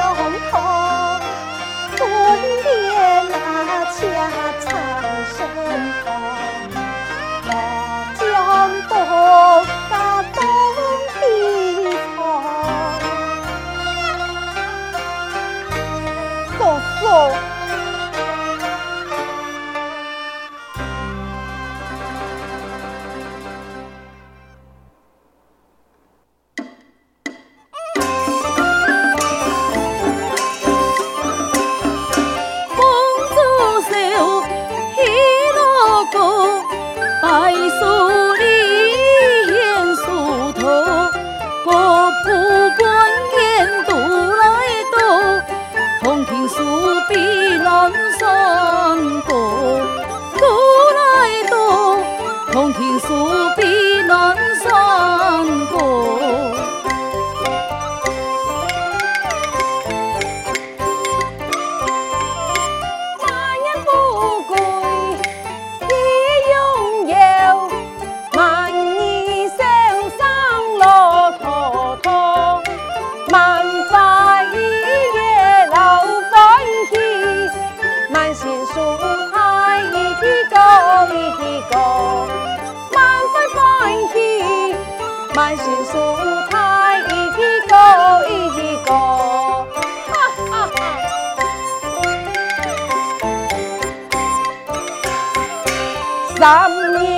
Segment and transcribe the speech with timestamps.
[0.00, 0.27] Oh.
[46.58, 46.64] 自
[47.08, 49.80] 比南山薄
[96.38, 97.17] 咱们。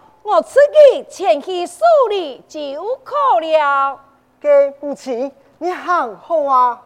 [1.65, 3.99] 数里就可了。
[4.39, 4.49] 给
[4.79, 6.81] 母亲，你很好啊。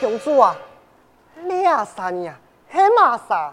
[0.00, 0.56] 公主啊，
[1.42, 2.38] 你啊啥呀，
[2.68, 3.52] 黑马啥？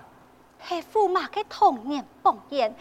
[0.59, 2.71] 黑驸马嘅童年梦魇，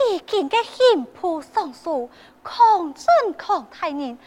[0.00, 2.10] 已经嘅幸福丧数，
[2.42, 3.04] 抗争
[3.36, 4.18] 抗太人，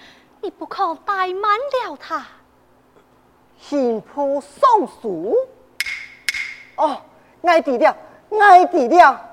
[0.41, 2.25] 你不可怠慢了他。
[3.59, 5.35] 幸福丧数？
[6.75, 7.01] 哦，
[7.43, 7.95] 爱弟了，
[8.39, 9.28] 爱弟了。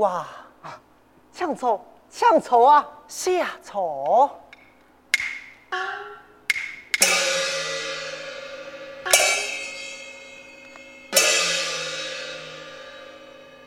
[0.00, 0.28] 啊！
[1.32, 2.88] 抢错，抢错啊！
[3.06, 4.30] 下错。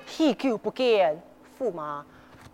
[0.06, 1.21] 许久不见，
[1.59, 2.06] 驸马，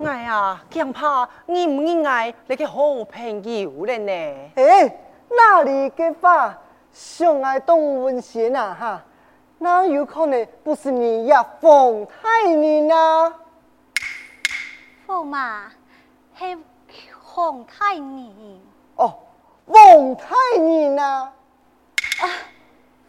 [0.04, 4.12] 哎呀，恐怕你唔认爱你个好朋友了呢。
[4.56, 4.98] 哎，
[5.30, 6.58] 哪里个话？
[6.92, 9.04] 相爱动文贤啊哈，
[9.60, 13.39] 哪有可能不是你呀，冯太娘啊？
[15.10, 15.72] 驸马，
[16.38, 16.56] 系
[17.34, 18.32] 凤太娘。
[18.96, 19.16] 哦，
[19.66, 21.34] 凤太娘啊！
[22.22, 22.26] 啊，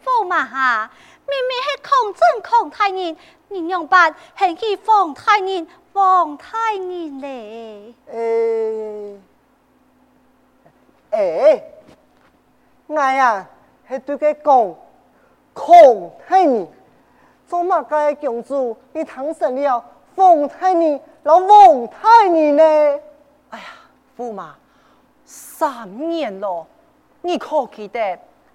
[0.03, 0.89] 驸马哈，
[1.27, 3.15] 明明是孔正孔太娘，
[3.49, 7.93] 你用办系去皇太娘，凤太娘嘞？
[8.07, 9.19] 诶
[11.11, 11.63] 诶，
[12.95, 13.47] 哎呀。
[13.87, 14.75] 系对佢讲，
[15.53, 16.67] 孔太年，
[17.45, 19.83] 做乜嘅公主，你诞生了
[20.15, 22.63] 凤太年，老凤太你呢？
[23.51, 23.65] 哎呀，
[24.17, 24.55] 驸马，
[25.23, 26.65] 三年了，
[27.21, 27.99] 你可记得？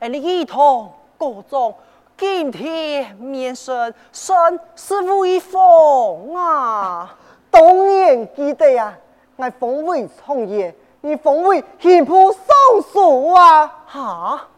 [0.00, 1.72] 哎，你一同高中，
[2.16, 7.16] 今天面生，生是威风啊！
[7.52, 8.98] 当然记得呀，
[9.36, 13.66] 我封为崇爷，你封为刑部尚书啊！
[13.86, 14.48] 哈？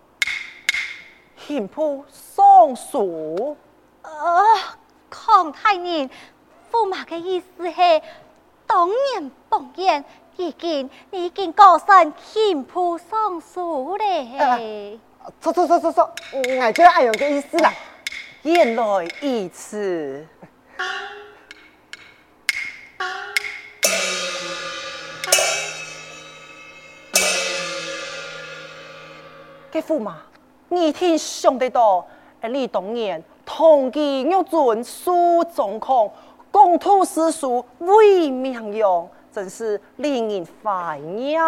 [1.36, 3.54] 刑部尚书，
[4.00, 4.10] 呃，
[5.10, 6.08] 孔太年，
[6.70, 8.02] 驸马的意思系
[8.66, 10.04] 当年榜眼，
[10.36, 14.98] 已经已经过上刑部尚书嘞。
[15.40, 17.72] 错错错错错，我就按样个意思啦。
[18.42, 18.84] 原来
[19.20, 20.26] 如此。
[29.70, 30.18] 给驸马。
[30.70, 32.06] 你听想得到，
[32.42, 36.12] 你当年同期玉尊苏总控
[36.58, 41.40] 共图诗书为名扬，真是令人怀念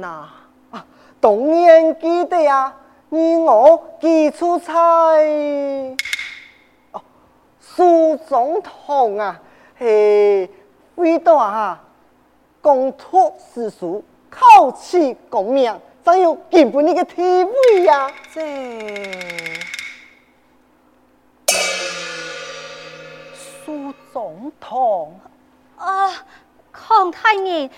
[0.00, 0.26] 呐！
[0.70, 0.86] 啊，
[1.20, 2.74] 当然记得啊，
[3.10, 4.72] 你我记出差。
[6.92, 7.02] 哦，
[7.60, 9.38] 苏总统啊，
[9.76, 10.48] 嘿，
[10.94, 11.84] 为到啊，
[12.62, 15.78] 共图诗书考取功名。
[16.02, 18.10] 真有根本你个体会呀！
[18.32, 18.40] 这
[23.34, 25.20] 苏总统
[25.76, 26.08] 啊，
[26.70, 27.68] 孔太年，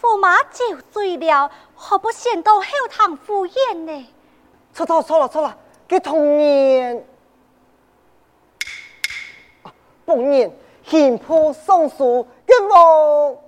[0.00, 4.06] 驸马酒醉了，何不先到后堂赴宴呢？
[4.72, 7.04] 错错错了错了，给童年，
[10.06, 13.42] 逢年刑部尚书给我。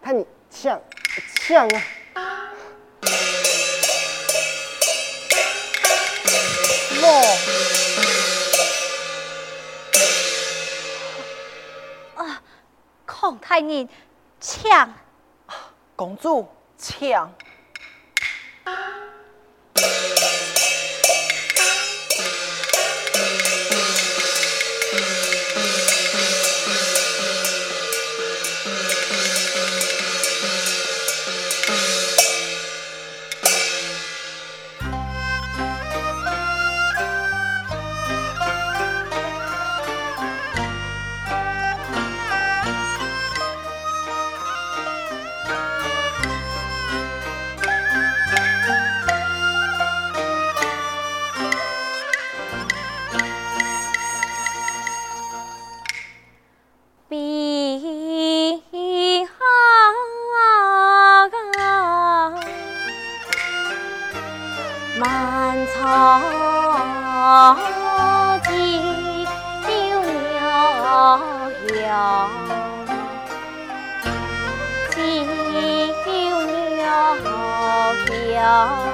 [0.00, 0.80] 看你抢
[1.46, 1.68] 抢
[2.14, 2.50] 啊！
[13.50, 13.88] 孔太年
[14.38, 14.94] 抢，
[15.96, 17.32] 公主抢。
[78.40, 78.90] 呀。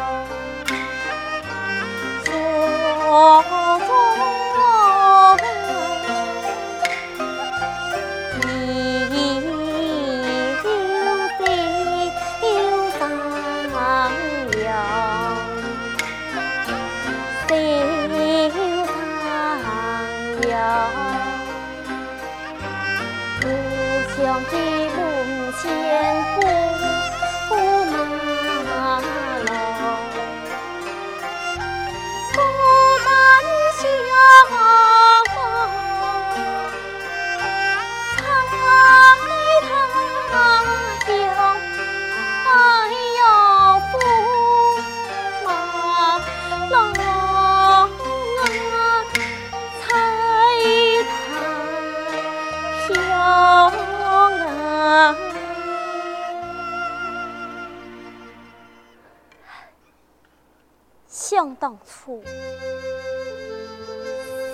[61.59, 62.23] 当初，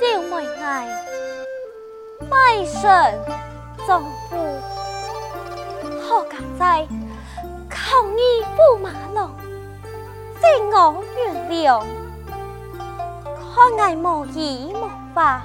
[0.01, 0.87] 小妹爱
[2.31, 2.81] 卖身
[3.87, 4.37] 葬父，
[6.01, 6.87] 何敢在
[7.69, 9.35] 抗议驸马郎，
[10.41, 11.85] 将我原谅？
[13.37, 15.43] 可爱无义无法，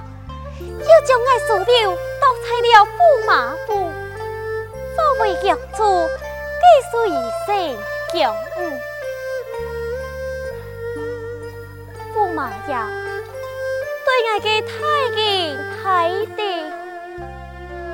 [0.60, 3.74] 要将爱所留都在了驸马府，
[4.94, 6.08] 作为养主，
[6.60, 7.12] 继续一
[7.46, 7.76] 生
[8.12, 8.77] 强恩。
[12.38, 12.88] 驸马呀，
[14.04, 14.70] 对爱的太
[15.12, 16.40] 敬太弟，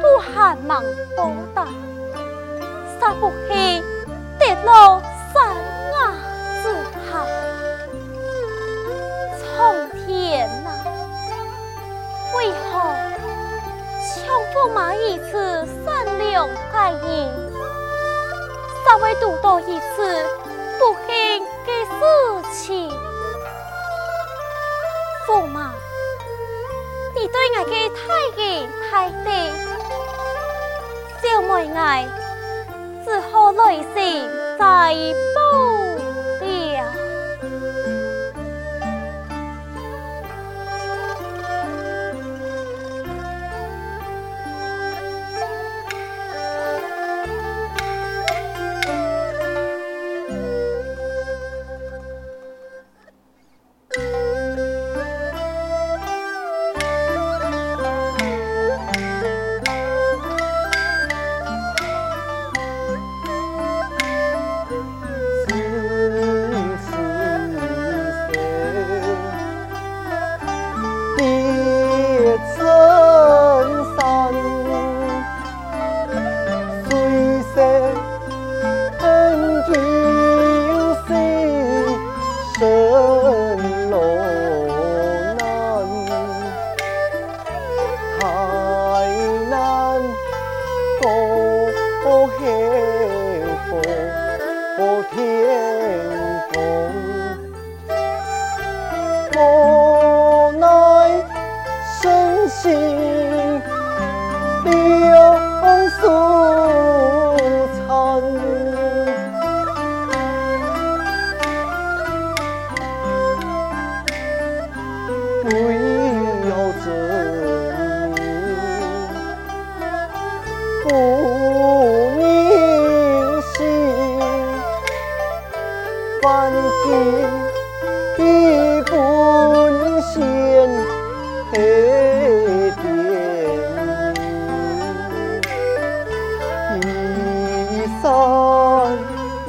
[0.03, 0.85] 都还望
[1.17, 1.67] 报答，
[3.01, 3.83] 煞不弃
[4.39, 5.01] 跌落
[5.33, 5.57] 山
[5.95, 5.97] 崖
[6.63, 7.25] 之下。
[9.41, 10.77] 苍天呐、啊，
[12.37, 12.63] 为何
[14.15, 14.15] 将
[14.53, 17.33] 驸马一次善良待人，
[18.85, 20.27] 稍微独多一次
[20.79, 22.93] 不幸的事情？
[25.27, 25.73] 驸马，
[27.15, 28.03] 你对我的太
[28.37, 29.31] 严太低，
[31.23, 32.07] 小妹爱
[33.05, 34.29] 只好耐心
[34.59, 34.95] 再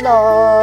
[0.06, 0.55] 报。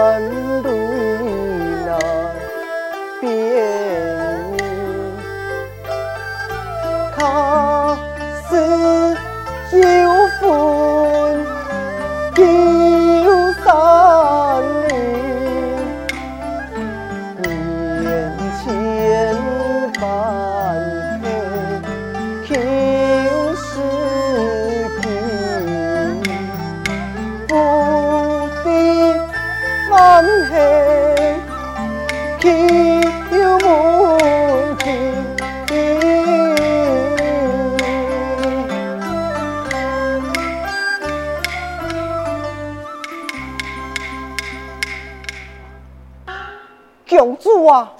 [47.23, 47.93] 公主啊！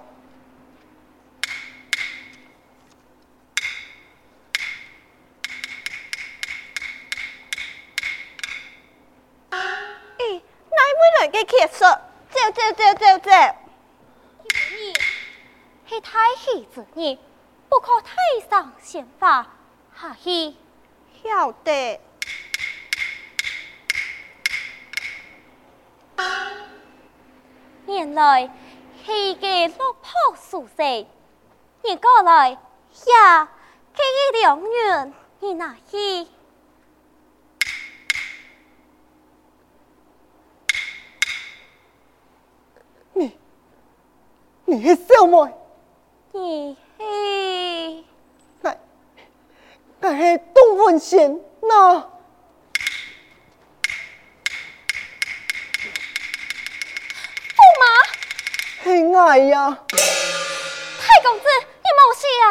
[10.19, 11.88] 咦，哪位来给客说？
[12.31, 13.31] 走走走走走！
[14.43, 14.93] 你
[15.88, 17.17] 是太妃之女，
[17.69, 18.17] 不可太
[18.50, 19.47] 上献法，
[19.95, 20.57] 下去
[21.23, 22.00] 晓得。
[27.87, 28.50] 原来。
[29.04, 31.06] 气给落魄苏生，
[31.82, 33.49] 你过来呀，
[33.92, 36.26] 给一两元，你拿去。
[43.14, 43.37] 你，
[44.66, 45.52] 你是小妹？
[46.32, 48.04] 你是？
[48.61, 48.76] 那，
[50.00, 52.12] 那是东文县那。
[59.23, 61.45] 亲爱呀，太公子，
[61.79, 62.45] 你冇事啊？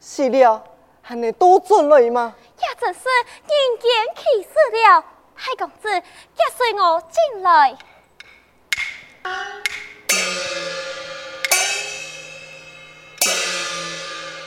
[0.00, 0.64] 是了，
[1.02, 2.34] 还能多准来吗？
[2.56, 5.04] 也真是人间奇事了，
[5.36, 6.02] 太公子，跟
[6.56, 7.76] 随我进来。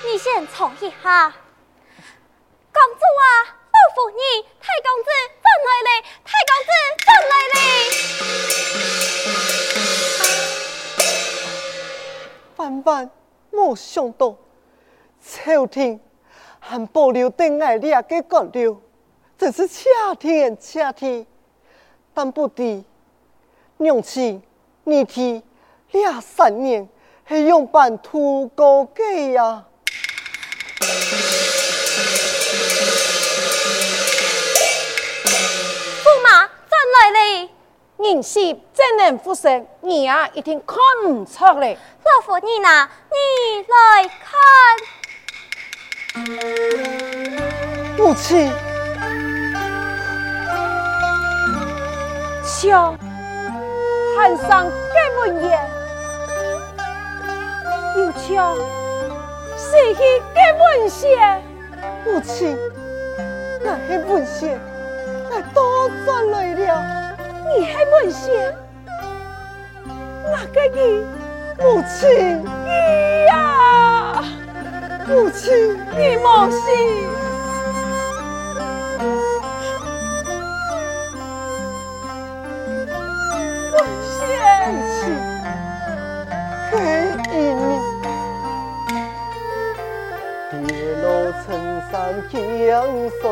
[0.04, 1.32] 你先坐一下。
[2.74, 4.18] 公主啊，老夫人，
[4.60, 5.90] 太公子进来了，
[6.26, 6.72] 太公子
[7.06, 8.19] 进来了。
[12.84, 13.10] 万
[13.52, 14.36] 莫想到，
[15.22, 16.00] 秋天
[16.60, 18.78] 还保留定爱俩个官僚，
[19.38, 21.26] 真是夏天谢地。
[22.14, 22.84] 但不知
[23.78, 24.42] 娘亲，
[24.84, 25.42] 你提
[25.92, 26.88] 两三年
[27.24, 29.66] 还用办土高给呀？
[38.02, 38.40] 人是
[38.74, 41.74] 真能复生，你啊一定看唔出来。
[41.74, 43.18] 老夫人啊，你
[43.68, 44.40] 来看，
[47.98, 48.50] 母亲，
[52.46, 52.96] 瞧，
[54.16, 55.60] 汉上嘅文言，
[57.98, 58.56] 又瞧，
[59.58, 60.02] 写起
[60.34, 61.44] 嘅文献，
[62.06, 62.58] 母亲，
[63.62, 64.58] 那些文献，
[65.30, 66.99] 那都转来了。
[67.50, 68.56] 你还问些？
[70.32, 71.04] 哪个你？
[71.58, 72.08] 母亲，
[72.64, 74.24] 你呀，
[75.08, 75.52] 母亲，
[75.98, 76.60] 你莫信。
[83.72, 84.22] 问些，
[84.68, 85.02] 母亲，
[86.72, 86.74] 给
[87.32, 87.34] 你。
[90.68, 90.70] 跌
[91.02, 91.04] 落
[91.46, 91.48] 成
[91.92, 91.94] 山
[92.30, 92.34] 江
[93.22, 93.26] 松。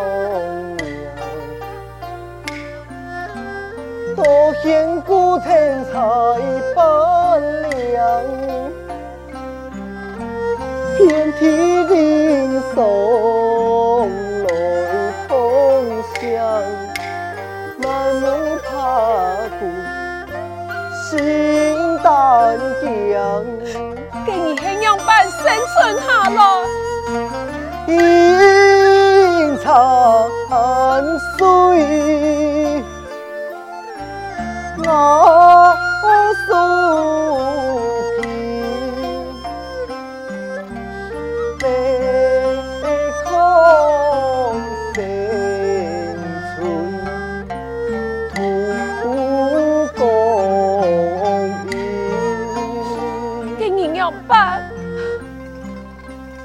[4.67, 5.93] 多献古天才
[6.75, 7.76] 百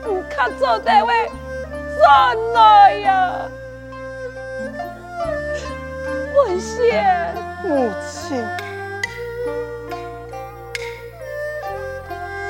[0.05, 1.31] 你看做这位
[1.97, 2.05] 怎
[2.55, 3.49] 来呀？
[6.35, 7.35] 文献。
[7.65, 8.45] 母亲，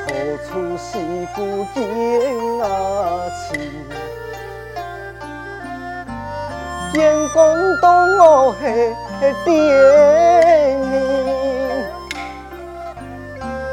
[0.06, 0.08] 何
[0.48, 1.36] 出媳妇
[1.74, 1.84] 见
[2.60, 2.64] 阿
[3.36, 3.60] 亲，
[6.94, 7.36] 见公
[7.78, 7.86] 东
[8.16, 8.22] 我
[8.58, 8.64] 系
[9.44, 9.52] 爹
[10.78, 10.90] 娘，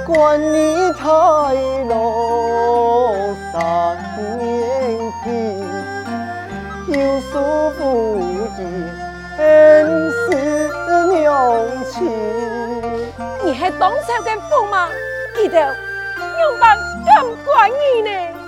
[0.05, 1.07] 观你太
[1.87, 1.93] 老
[3.51, 3.97] 三
[4.37, 4.41] 年
[5.23, 5.27] 皮，
[6.87, 7.79] 有叔父
[8.19, 10.17] 也恩师。
[11.09, 11.97] 娘亲，
[13.43, 14.87] 你还当朝跟驸马？
[15.35, 18.38] 记得用办咁管你呢？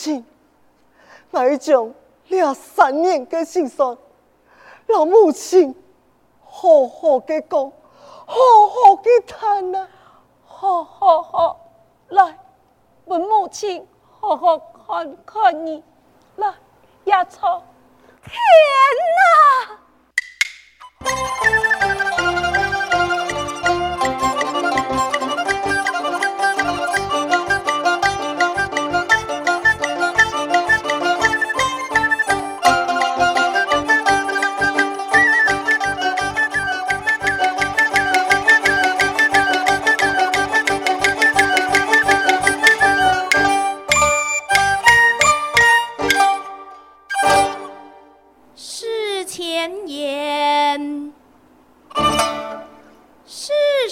[0.00, 0.24] 亲，
[1.30, 1.92] 我已将
[2.28, 3.98] 两三年的心酸，
[4.86, 5.74] 让母亲
[6.42, 7.70] 好好的讲，
[8.24, 8.34] 好
[8.66, 9.88] 好的谈啊！
[10.46, 11.60] 好好好，
[12.08, 12.38] 来，
[13.04, 13.86] 问母亲
[14.18, 15.84] 好好看看你，
[16.36, 16.54] 来，
[17.04, 17.62] 亚草，
[18.22, 18.32] 天
[21.04, 22.09] 哪！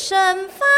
[0.08, 0.16] 生
[0.48, 0.77] 发。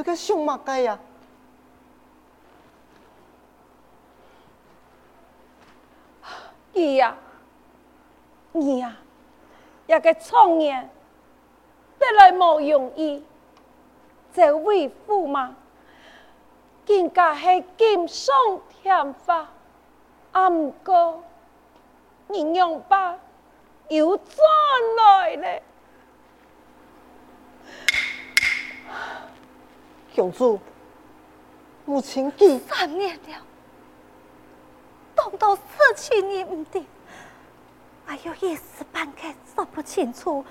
[0.00, 0.98] 你对个想嘛该呀？
[6.72, 7.14] 伊呀，
[8.52, 8.96] 你呀，
[9.86, 10.88] 一个创业
[11.98, 13.22] 得来无容易，
[14.32, 15.54] 这位驸马，
[16.86, 18.34] 更加系锦上
[18.70, 19.46] 添花，
[20.32, 21.22] 阿唔过，
[22.28, 23.18] 你娘把
[23.88, 24.34] 又转
[24.96, 25.62] 来了。
[30.14, 30.58] 公主，
[31.84, 33.38] 母亲记三年了，
[35.14, 35.62] 当到事
[35.96, 36.84] 情你唔定，
[38.04, 40.44] 还有一时半刻说不清楚。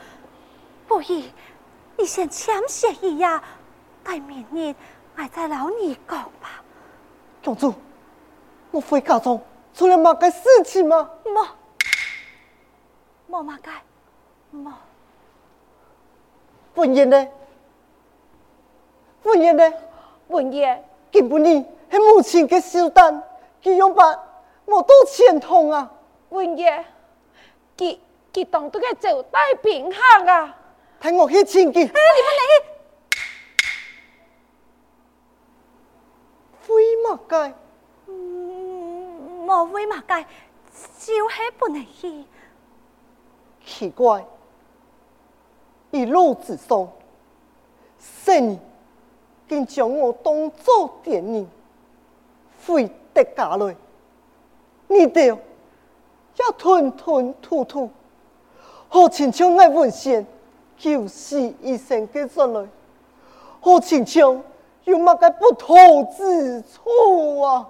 [0.87, 1.23] 不如
[1.97, 3.43] 你先签协议呀，
[4.03, 4.73] 待明日
[5.17, 6.63] 我再老你讲吧。
[7.43, 7.73] 公主，
[8.71, 9.43] 我回家中
[9.73, 11.09] 出了乜个事情吗？
[11.25, 11.47] 冇，
[13.29, 13.71] 冇乜个，
[14.57, 14.71] 冇。
[16.75, 17.27] 文言呢？
[19.29, 19.73] 文言呢？
[20.27, 23.23] 文言，根本你是母亲的手段，
[23.63, 24.19] 佢用办
[24.65, 25.91] 我都签同啊。
[26.29, 26.83] 文言，
[27.77, 27.97] 佢
[28.33, 30.55] 佢当都个走带平衡啊。
[31.01, 31.79] 睇我去签佢。
[31.79, 32.63] 哎，你们嚟。
[36.61, 36.73] 飞
[37.07, 37.53] 马街？
[38.07, 40.25] 嗯，冇飞马街，
[40.99, 42.25] 就系不能去。
[43.65, 44.25] 奇怪，
[45.91, 46.87] 一路之上，
[47.99, 48.59] 生。
[49.49, 51.49] 竟将我当作电影，
[52.67, 53.75] 回得家来，
[54.87, 57.89] 你哋也吞吞吐吐，
[58.87, 60.25] 好亲像爱文献
[60.77, 62.69] 九死一生嘅人来，
[63.59, 64.41] 好亲像
[64.83, 65.75] 有乜个不妥
[66.15, 67.67] 之处啊！